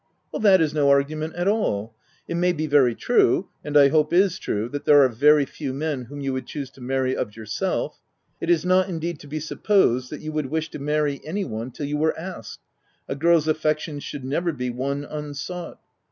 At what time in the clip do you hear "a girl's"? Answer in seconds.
13.07-13.47